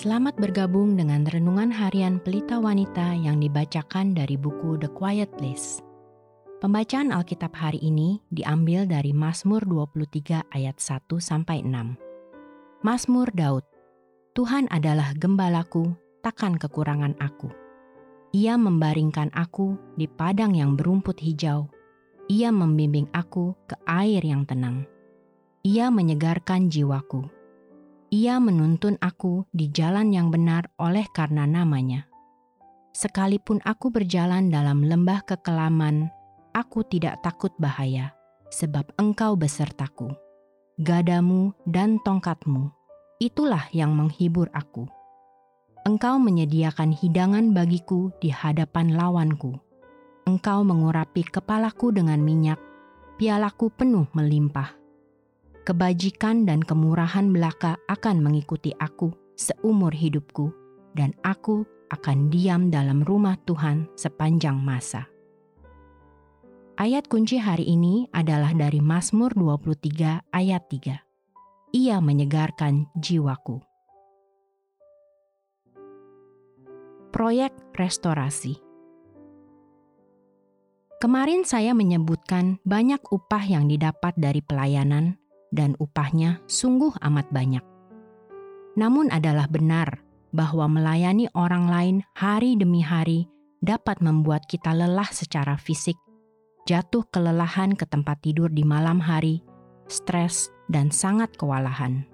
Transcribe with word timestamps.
Selamat 0.00 0.32
bergabung 0.40 0.96
dengan 0.96 1.28
renungan 1.28 1.68
harian 1.68 2.24
Pelita 2.24 2.56
Wanita 2.56 3.12
yang 3.20 3.36
dibacakan 3.36 4.16
dari 4.16 4.40
buku 4.40 4.80
The 4.80 4.88
Quiet 4.96 5.28
Place. 5.36 5.84
Pembacaan 6.64 7.12
Alkitab 7.12 7.52
hari 7.52 7.84
ini 7.84 8.16
diambil 8.32 8.88
dari 8.88 9.12
Mazmur 9.12 9.60
23 9.68 10.56
ayat 10.56 10.80
1 10.80 11.04
sampai 11.20 11.60
6. 11.68 12.80
Mazmur 12.80 13.28
Daud. 13.36 13.60
Tuhan 14.32 14.72
adalah 14.72 15.12
gembalaku, 15.20 15.92
takkan 16.24 16.56
kekurangan 16.56 17.12
aku. 17.20 17.52
Ia 18.32 18.56
membaringkan 18.56 19.28
aku 19.36 19.76
di 20.00 20.08
padang 20.08 20.56
yang 20.56 20.80
berumput 20.80 21.20
hijau. 21.20 21.68
Ia 22.32 22.48
membimbing 22.48 23.12
aku 23.12 23.52
ke 23.68 23.76
air 23.84 24.24
yang 24.24 24.48
tenang. 24.48 24.88
Ia 25.60 25.92
menyegarkan 25.92 26.72
jiwaku 26.72 27.39
ia 28.10 28.42
menuntun 28.42 28.98
aku 28.98 29.46
di 29.54 29.70
jalan 29.70 30.10
yang 30.10 30.34
benar 30.34 30.66
oleh 30.82 31.06
karena 31.14 31.46
namanya. 31.46 32.10
Sekalipun 32.90 33.62
aku 33.62 33.94
berjalan 33.94 34.50
dalam 34.50 34.82
lembah 34.82 35.22
kekelaman, 35.22 36.10
aku 36.50 36.82
tidak 36.90 37.22
takut 37.22 37.54
bahaya, 37.62 38.10
sebab 38.50 38.82
engkau 38.98 39.38
besertaku. 39.38 40.10
Gadamu 40.82 41.54
dan 41.70 42.02
tongkatmu, 42.02 42.74
itulah 43.22 43.70
yang 43.70 43.94
menghibur 43.94 44.50
aku. 44.50 44.90
Engkau 45.86 46.18
menyediakan 46.18 46.90
hidangan 46.90 47.54
bagiku 47.54 48.10
di 48.18 48.34
hadapan 48.34 48.98
lawanku. 48.98 49.54
Engkau 50.26 50.66
mengurapi 50.66 51.22
kepalaku 51.22 51.94
dengan 51.94 52.18
minyak, 52.18 52.58
pialaku 53.22 53.70
penuh 53.70 54.10
melimpah 54.18 54.79
kebajikan 55.64 56.48
dan 56.48 56.64
kemurahan 56.64 57.28
belaka 57.30 57.76
akan 57.88 58.24
mengikuti 58.24 58.72
aku 58.80 59.12
seumur 59.40 59.96
hidupku, 59.96 60.52
dan 60.92 61.16
aku 61.24 61.64
akan 61.88 62.28
diam 62.28 62.68
dalam 62.68 63.00
rumah 63.00 63.40
Tuhan 63.48 63.88
sepanjang 63.96 64.56
masa. 64.60 65.08
Ayat 66.80 67.12
kunci 67.12 67.36
hari 67.36 67.68
ini 67.68 68.08
adalah 68.08 68.56
dari 68.56 68.80
Mazmur 68.80 69.36
23 69.36 70.32
ayat 70.32 70.64
3. 70.72 71.76
Ia 71.76 71.96
menyegarkan 72.00 72.88
jiwaku. 72.96 73.60
Proyek 77.12 77.52
restorasi 77.76 78.56
Kemarin 81.00 81.44
saya 81.44 81.76
menyebutkan 81.76 82.60
banyak 82.64 83.00
upah 83.12 83.44
yang 83.44 83.68
didapat 83.68 84.16
dari 84.16 84.40
pelayanan 84.40 85.19
dan 85.50 85.74
upahnya 85.82 86.42
sungguh 86.46 86.94
amat 87.02 87.30
banyak. 87.30 87.62
Namun 88.78 89.10
adalah 89.10 89.50
benar 89.50 90.02
bahwa 90.30 90.70
melayani 90.70 91.26
orang 91.34 91.66
lain 91.66 91.96
hari 92.14 92.54
demi 92.54 92.80
hari 92.80 93.26
dapat 93.60 93.98
membuat 94.00 94.46
kita 94.46 94.72
lelah 94.72 95.10
secara 95.10 95.58
fisik, 95.58 95.98
jatuh 96.64 97.04
kelelahan 97.10 97.74
ke 97.74 97.84
tempat 97.84 98.22
tidur 98.22 98.48
di 98.48 98.62
malam 98.62 99.02
hari, 99.02 99.42
stres, 99.90 100.48
dan 100.70 100.94
sangat 100.94 101.34
kewalahan. 101.34 102.06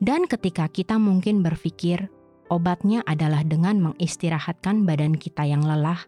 Dan 0.00 0.24
ketika 0.24 0.66
kita 0.70 0.96
mungkin 0.96 1.44
berpikir 1.44 2.08
obatnya 2.48 3.04
adalah 3.04 3.44
dengan 3.44 3.92
mengistirahatkan 3.92 4.88
badan 4.88 5.14
kita 5.14 5.44
yang 5.44 5.62
lelah 5.62 6.00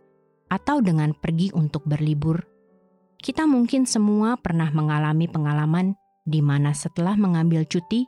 atau 0.48 0.80
dengan 0.80 1.12
pergi 1.12 1.52
untuk 1.52 1.84
berlibur, 1.84 2.40
kita 3.20 3.44
mungkin 3.44 3.84
semua 3.84 4.40
pernah 4.40 4.72
mengalami 4.72 5.28
pengalaman 5.28 5.99
di 6.30 6.38
mana 6.38 6.70
setelah 6.70 7.18
mengambil 7.18 7.66
cuti 7.66 8.06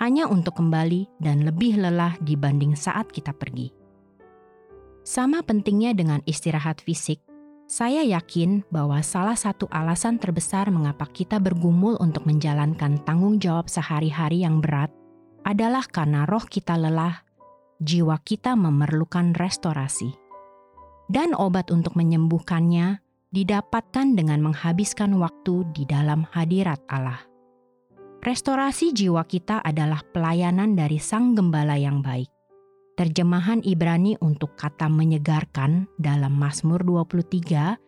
hanya 0.00 0.24
untuk 0.24 0.56
kembali 0.56 1.20
dan 1.20 1.44
lebih 1.44 1.76
lelah 1.76 2.16
dibanding 2.24 2.72
saat 2.72 3.12
kita 3.12 3.36
pergi. 3.36 3.68
Sama 5.04 5.44
pentingnya 5.44 5.92
dengan 5.92 6.24
istirahat 6.24 6.80
fisik, 6.80 7.20
saya 7.68 8.00
yakin 8.00 8.64
bahwa 8.72 9.04
salah 9.04 9.36
satu 9.36 9.68
alasan 9.68 10.16
terbesar 10.16 10.72
mengapa 10.72 11.04
kita 11.04 11.36
bergumul 11.36 12.00
untuk 12.00 12.24
menjalankan 12.24 12.96
tanggung 13.04 13.36
jawab 13.36 13.68
sehari-hari 13.68 14.40
yang 14.40 14.64
berat 14.64 14.88
adalah 15.44 15.84
karena 15.84 16.24
roh 16.24 16.44
kita 16.48 16.80
lelah, 16.80 17.24
jiwa 17.80 18.16
kita 18.24 18.56
memerlukan 18.56 19.36
restorasi. 19.36 20.16
Dan 21.08 21.32
obat 21.32 21.72
untuk 21.72 21.96
menyembuhkannya 21.96 23.00
didapatkan 23.32 24.16
dengan 24.16 24.40
menghabiskan 24.44 25.16
waktu 25.20 25.64
di 25.76 25.84
dalam 25.84 26.24
hadirat 26.32 26.80
Allah. 26.88 27.20
Restorasi 28.18 28.90
jiwa 28.90 29.22
kita 29.22 29.62
adalah 29.62 30.02
pelayanan 30.02 30.74
dari 30.74 30.98
Sang 30.98 31.38
Gembala 31.38 31.78
yang 31.78 32.02
baik. 32.02 32.26
Terjemahan 32.98 33.62
Ibrani 33.62 34.18
untuk 34.18 34.58
kata 34.58 34.90
menyegarkan 34.90 35.86
dalam 36.02 36.34
Mazmur 36.34 36.82
23 36.82 37.78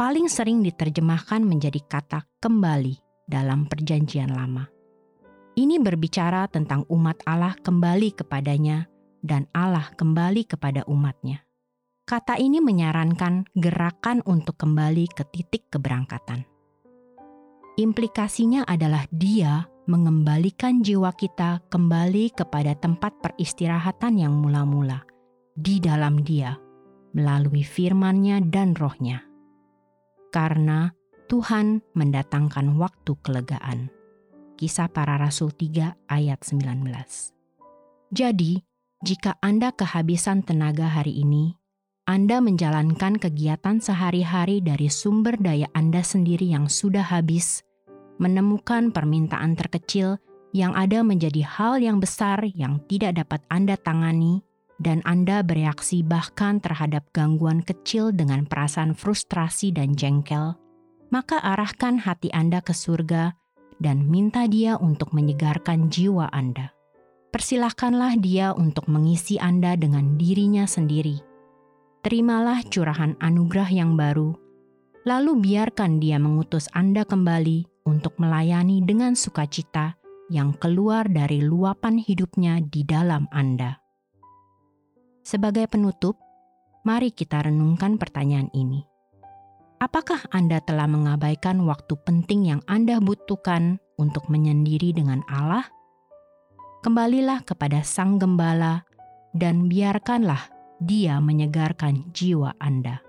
paling 0.00 0.32
sering 0.32 0.64
diterjemahkan 0.64 1.44
menjadi 1.44 1.76
kata 1.84 2.24
kembali 2.40 2.96
dalam 3.28 3.68
Perjanjian 3.68 4.32
Lama. 4.32 4.64
Ini 5.60 5.76
berbicara 5.76 6.48
tentang 6.48 6.88
umat 6.88 7.20
Allah 7.28 7.52
kembali 7.60 8.16
kepadanya 8.16 8.88
dan 9.20 9.44
Allah 9.52 9.92
kembali 9.92 10.48
kepada 10.48 10.88
umatnya. 10.88 11.44
Kata 12.08 12.40
ini 12.40 12.64
menyarankan 12.64 13.52
gerakan 13.52 14.24
untuk 14.24 14.56
kembali 14.56 15.04
ke 15.12 15.20
titik 15.36 15.68
keberangkatan. 15.68 16.55
Implikasinya 17.76 18.64
adalah 18.64 19.04
Dia 19.12 19.68
mengembalikan 19.84 20.80
jiwa 20.80 21.12
kita 21.12 21.60
kembali 21.68 22.32
kepada 22.32 22.72
tempat 22.72 23.12
peristirahatan 23.20 24.16
yang 24.16 24.32
mula-mula 24.32 25.04
di 25.52 25.76
dalam 25.76 26.24
Dia 26.24 26.56
melalui 27.12 27.60
firman-Nya 27.60 28.48
dan 28.48 28.72
Roh-Nya. 28.72 29.20
Karena 30.32 30.88
Tuhan 31.28 31.84
mendatangkan 31.92 32.80
waktu 32.80 33.12
kelegaan. 33.20 33.92
Kisah 34.56 34.88
para 34.88 35.20
Rasul 35.20 35.52
3 35.52 36.08
ayat 36.08 36.40
19. 36.48 36.80
Jadi, 38.08 38.64
jika 39.04 39.36
Anda 39.44 39.68
kehabisan 39.76 40.48
tenaga 40.48 40.88
hari 40.88 41.20
ini, 41.20 41.60
anda 42.06 42.38
menjalankan 42.38 43.18
kegiatan 43.18 43.82
sehari-hari 43.82 44.62
dari 44.62 44.86
sumber 44.86 45.34
daya 45.42 45.66
Anda 45.74 46.06
sendiri 46.06 46.46
yang 46.54 46.70
sudah 46.70 47.02
habis, 47.02 47.65
menemukan 48.16 48.92
permintaan 48.92 49.56
terkecil 49.56 50.20
yang 50.56 50.72
ada 50.72 51.04
menjadi 51.04 51.44
hal 51.44 51.80
yang 51.82 52.00
besar 52.00 52.40
yang 52.56 52.80
tidak 52.88 53.20
dapat 53.20 53.44
Anda 53.52 53.76
tangani, 53.76 54.40
dan 54.80 55.00
Anda 55.08 55.40
bereaksi 55.40 56.04
bahkan 56.04 56.60
terhadap 56.60 57.08
gangguan 57.12 57.64
kecil 57.64 58.12
dengan 58.12 58.44
perasaan 58.44 58.92
frustrasi 58.96 59.72
dan 59.72 59.96
jengkel, 59.96 60.56
maka 61.12 61.40
arahkan 61.40 62.00
hati 62.00 62.32
Anda 62.32 62.60
ke 62.60 62.72
surga 62.72 63.36
dan 63.80 64.08
minta 64.08 64.48
Dia 64.48 64.80
untuk 64.80 65.12
menyegarkan 65.12 65.92
jiwa 65.92 66.32
Anda. 66.32 66.72
Persilahkanlah 67.32 68.16
Dia 68.20 68.56
untuk 68.56 68.88
mengisi 68.88 69.36
Anda 69.36 69.76
dengan 69.76 70.16
dirinya 70.16 70.64
sendiri. 70.64 71.20
Terimalah 72.00 72.64
curahan 72.70 73.18
anugerah 73.20 73.68
yang 73.68 73.98
baru, 73.98 74.32
lalu 75.04 75.36
biarkan 75.44 76.00
Dia 76.00 76.16
mengutus 76.16 76.70
Anda 76.72 77.04
kembali 77.04 77.75
untuk 77.86 78.18
melayani 78.18 78.82
dengan 78.82 79.14
sukacita 79.14 79.94
yang 80.26 80.52
keluar 80.58 81.06
dari 81.06 81.38
luapan 81.38 82.02
hidupnya 82.02 82.58
di 82.58 82.82
dalam 82.82 83.30
Anda. 83.30 83.78
Sebagai 85.22 85.70
penutup, 85.70 86.18
mari 86.82 87.14
kita 87.14 87.46
renungkan 87.46 87.98
pertanyaan 87.98 88.50
ini. 88.54 88.82
Apakah 89.78 90.26
Anda 90.34 90.58
telah 90.62 90.90
mengabaikan 90.90 91.62
waktu 91.62 91.94
penting 92.02 92.50
yang 92.50 92.62
Anda 92.66 92.98
butuhkan 92.98 93.78
untuk 94.00 94.26
menyendiri 94.32 94.96
dengan 94.96 95.22
Allah? 95.30 95.68
Kembalilah 96.82 97.42
kepada 97.44 97.82
Sang 97.82 98.18
Gembala 98.18 98.86
dan 99.36 99.68
biarkanlah 99.68 100.48
Dia 100.80 101.20
menyegarkan 101.20 102.08
jiwa 102.12 102.56
Anda. 102.56 103.05